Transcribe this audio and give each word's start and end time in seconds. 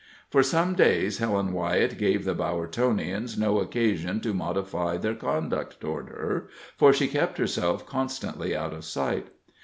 For 0.31 0.41
some 0.41 0.73
days 0.73 1.19
Helen 1.19 1.53
Wyett 1.53 1.99
gave 1.99 2.25
the 2.25 2.33
Bowertonians 2.33 3.37
no 3.37 3.59
occasion 3.59 4.19
to 4.21 4.33
modify 4.33 4.97
their 4.97 5.13
conduct 5.13 5.79
toward 5.79 6.09
her, 6.09 6.49
for 6.75 6.91
she 6.91 7.07
kept 7.07 7.37
herself 7.37 7.85
constantly 7.85 8.55
out 8.55 8.73
of 8.73 8.83
sight. 8.83 9.27